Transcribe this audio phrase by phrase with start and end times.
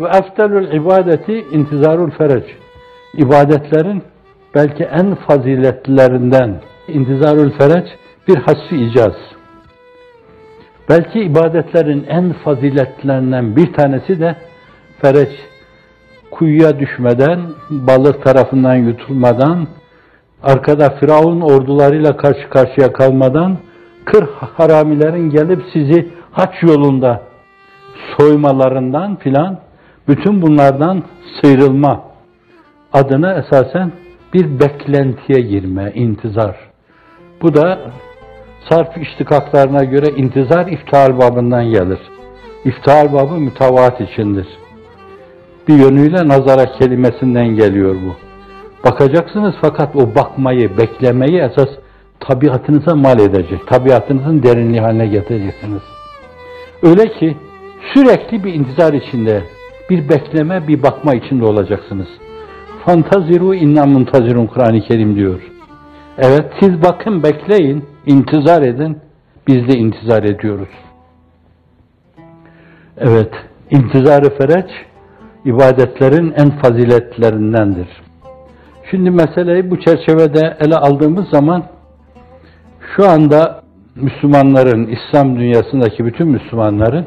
[0.00, 2.44] Ve eftelül ibadeti intizarul fereç.
[3.14, 4.02] İbadetlerin
[4.54, 7.86] belki en faziletlerinden intizarul fereç
[8.28, 9.14] bir hassi icaz.
[10.88, 14.36] Belki ibadetlerin en faziletlerinden bir tanesi de
[15.02, 15.30] fereç
[16.30, 19.66] kuyuya düşmeden, balık tarafından yutulmadan,
[20.42, 23.58] arkada Firavun ordularıyla karşı karşıya kalmadan,
[24.04, 27.22] kır haramilerin gelip sizi haç yolunda
[28.18, 29.65] soymalarından filan,
[30.08, 31.02] bütün bunlardan
[31.40, 32.02] sıyrılma
[32.92, 33.92] adına esasen
[34.34, 36.56] bir beklentiye girme, intizar.
[37.42, 37.78] Bu da
[38.68, 41.98] sarf iştikaklarına göre intizar iftihar babından gelir.
[42.64, 44.46] İftihar babı mütevaat içindir.
[45.68, 48.16] Bir yönüyle nazara kelimesinden geliyor bu.
[48.90, 51.68] Bakacaksınız fakat o bakmayı, beklemeyi esas
[52.20, 53.66] tabiatınıza mal edecek.
[53.66, 55.82] Tabiatınızın derinliği haline getireceksiniz.
[56.82, 57.36] Öyle ki
[57.94, 59.42] sürekli bir intizar içinde,
[59.90, 62.08] bir bekleme, bir bakma içinde olacaksınız.
[62.84, 65.40] Fantaziru inna muntazirun Kur'an-ı Kerim diyor.
[66.18, 68.98] Evet siz bakın bekleyin, intizar edin.
[69.46, 70.68] Biz de intizar ediyoruz.
[72.98, 73.32] Evet,
[73.70, 74.70] intizarı fereç
[75.44, 77.88] ibadetlerin en faziletlerindendir.
[78.90, 81.64] Şimdi meseleyi bu çerçevede ele aldığımız zaman
[82.96, 83.62] şu anda
[83.94, 87.06] Müslümanların, İslam dünyasındaki bütün Müslümanların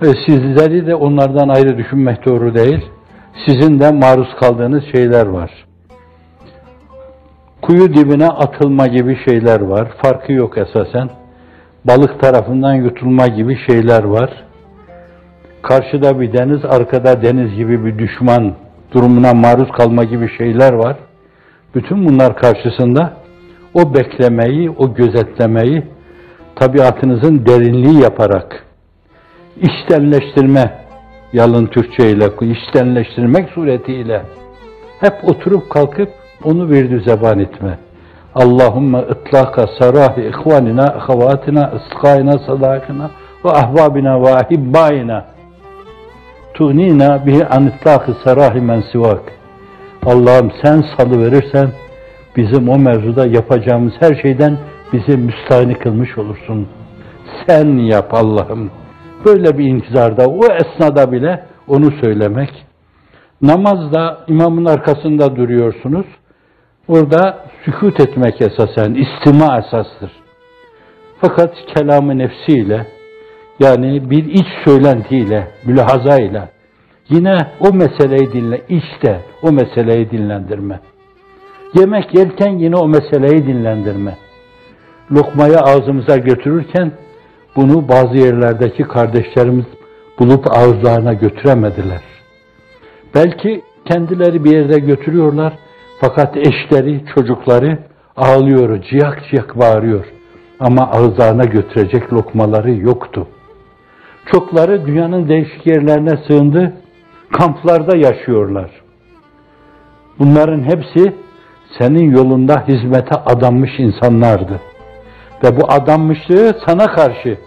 [0.00, 2.84] sizleri de onlardan ayrı düşünmek doğru değil.
[3.46, 5.64] Sizin de maruz kaldığınız şeyler var
[7.64, 9.88] kuyu dibine atılma gibi şeyler var.
[10.02, 11.10] Farkı yok esasen.
[11.84, 14.30] Balık tarafından yutulma gibi şeyler var.
[15.62, 18.54] Karşıda bir deniz, arkada deniz gibi bir düşman
[18.92, 20.96] durumuna maruz kalma gibi şeyler var.
[21.74, 23.12] Bütün bunlar karşısında
[23.74, 25.82] o beklemeyi, o gözetlemeyi
[26.56, 28.63] tabiatınızın derinliği yaparak
[29.56, 30.84] içtenleştirme,
[31.32, 34.22] yalın Türkçe ile içtenleştirmek suretiyle
[35.00, 36.08] hep oturup kalkıp
[36.44, 37.78] onu bir zeban etme.
[38.34, 43.10] Allahümme ıtlaka sarahi ihvanina, ahavatina, ıskayna, sadakina
[43.44, 45.24] ve ahbabina ve ahibbayina
[46.54, 49.22] tuğnina bihi an itlaki sarahi men sivak.
[50.06, 51.68] Allah'ım sen salı verirsen
[52.36, 54.58] bizim o mevzuda yapacağımız her şeyden
[54.92, 56.68] bizi müstahni kılmış olursun.
[57.46, 58.70] Sen yap Allah'ım.
[59.24, 62.64] Böyle bir intizarda, o esnada bile onu söylemek.
[63.42, 66.06] Namazda imamın arkasında duruyorsunuz.
[66.88, 70.10] Orada sükut etmek esasen, istima esastır.
[71.20, 72.86] Fakat kelamı nefsiyle,
[73.60, 76.48] yani bir iç söylentiyle, mülahazayla,
[77.08, 80.80] yine o meseleyi dinle, işte o meseleyi dinlendirme.
[81.74, 84.16] Yemek yerken yine o meseleyi dinlendirme.
[85.12, 86.92] Lokmayı ağzımıza götürürken,
[87.56, 89.64] bunu bazı yerlerdeki kardeşlerimiz
[90.18, 92.00] bulup ağızlarına götüremediler.
[93.14, 95.52] Belki kendileri bir yerde götürüyorlar,
[96.00, 97.78] fakat eşleri, çocukları
[98.16, 100.04] ağlıyor, ciyak ciyak bağırıyor.
[100.60, 103.26] Ama ağızlarına götürecek lokmaları yoktu.
[104.32, 106.72] Çokları dünyanın değişik yerlerine sığındı,
[107.32, 108.70] kamplarda yaşıyorlar.
[110.18, 111.14] Bunların hepsi
[111.78, 114.60] senin yolunda hizmete adanmış insanlardı.
[115.44, 117.38] Ve bu adanmışlığı sana karşı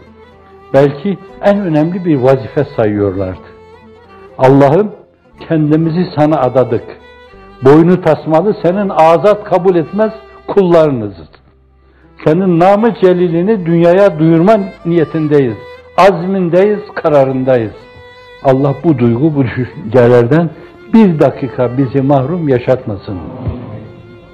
[0.74, 3.48] belki en önemli bir vazife sayıyorlardı.
[4.38, 4.92] Allah'ım
[5.48, 6.84] kendimizi sana adadık
[7.66, 10.12] boynu tasmalı senin azat kabul etmez
[10.48, 11.28] kullarınızdır.
[12.26, 14.54] Senin namı celilini dünyaya duyurma
[14.86, 15.58] niyetindeyiz.
[15.98, 17.74] Azmindeyiz, kararındayız.
[18.44, 20.50] Allah bu duygu, bu düşüncelerden
[20.94, 23.18] bir dakika bizi mahrum yaşatmasın.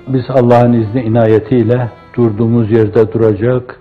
[0.07, 3.79] Biz Allah'ın izni inayetiyle durduğumuz yerde duracak,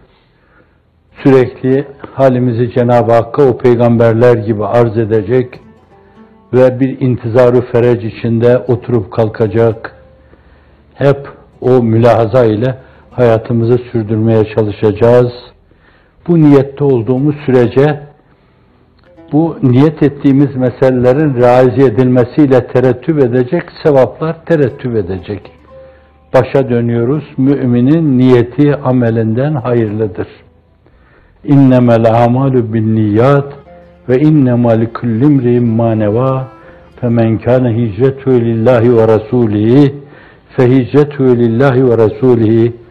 [1.22, 5.60] sürekli halimizi Cenab-ı Hakk'a o peygamberler gibi arz edecek,
[6.52, 9.96] ve bir intizarı ferec içinde oturup kalkacak,
[10.94, 11.28] hep
[11.60, 12.78] o mülahaza ile
[13.10, 15.32] hayatımızı sürdürmeye çalışacağız.
[16.28, 18.00] Bu niyette olduğumuz sürece
[19.32, 25.61] bu niyet ettiğimiz meselelerin realize edilmesiyle terettüp edecek sevaplar terettüp edecek.
[26.34, 27.24] Başa dönüyoruz.
[27.36, 30.28] Müminin niyeti amelinden hayırlıdır.
[31.44, 33.52] İnnemel amalu bin niyat
[34.08, 36.48] ve innema likulli imri'in ma neva
[37.00, 39.94] femen kana hicretu lillahi ve rasulihi
[40.56, 42.82] fe ve rasulihi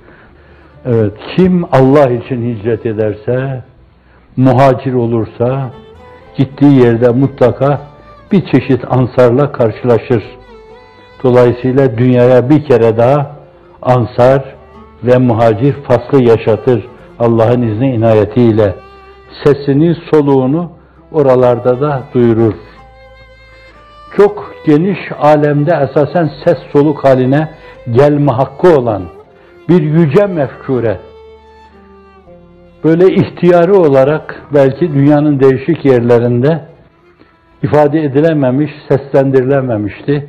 [0.86, 3.64] Evet, kim Allah için hicret ederse,
[4.38, 5.70] muhacir olursa,
[6.38, 7.82] gittiği yerde mutlaka
[8.32, 10.24] bir çeşit ansarla karşılaşır.
[11.24, 13.36] Dolayısıyla dünyaya bir kere daha
[13.82, 14.56] ansar
[15.04, 16.88] ve muhacir faslı yaşatır
[17.20, 18.76] Allah'ın izni inayetiyle.
[19.44, 20.72] Sesini, soluğunu
[21.12, 22.54] oralarda da duyurur.
[24.18, 27.50] Çok geniş alemde esasen ses soluk haline
[27.92, 29.04] gelme hakkı olan
[29.70, 30.98] bir yüce mefkure,
[32.84, 36.62] böyle ihtiyari olarak belki dünyanın değişik yerlerinde
[37.64, 40.28] ifade edilememiş, seslendirilememişti.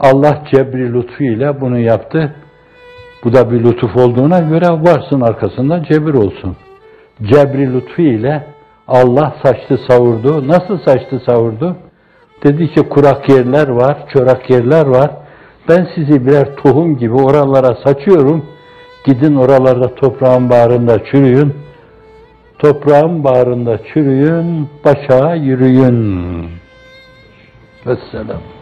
[0.00, 2.34] Allah cebri lütfu ile bunu yaptı.
[3.24, 6.56] Bu da bir lütuf olduğuna göre varsın arkasında cebir olsun.
[7.22, 8.44] Cebri lütfu ile
[8.88, 10.48] Allah saçtı savurdu.
[10.48, 11.76] Nasıl saçtı savurdu?
[12.44, 15.10] Dedi ki kurak yerler var, çorak yerler var.
[15.68, 18.44] Ben sizi birer tohum gibi oralara saçıyorum.
[19.04, 21.54] Gidin oralarda toprağın bağrında çürüyün.
[22.58, 26.46] Toprağın bağrında çürüyün, başa yürüyün.
[27.86, 28.59] Vesselam.